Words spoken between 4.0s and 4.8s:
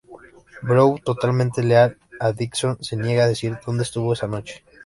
esa noche.